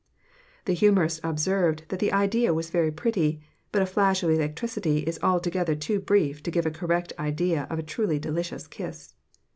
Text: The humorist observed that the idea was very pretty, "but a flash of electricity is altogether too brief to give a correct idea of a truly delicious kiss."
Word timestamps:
The 0.65 0.73
humorist 0.73 1.19
observed 1.23 1.83
that 1.89 1.99
the 1.99 2.11
idea 2.11 2.55
was 2.55 2.71
very 2.71 2.91
pretty, 2.91 3.39
"but 3.71 3.83
a 3.83 3.85
flash 3.85 4.23
of 4.23 4.31
electricity 4.31 5.01
is 5.01 5.19
altogether 5.21 5.75
too 5.75 5.99
brief 5.99 6.41
to 6.41 6.49
give 6.49 6.65
a 6.65 6.71
correct 6.71 7.13
idea 7.19 7.67
of 7.69 7.77
a 7.77 7.83
truly 7.83 8.17
delicious 8.17 8.65
kiss." 8.65 9.13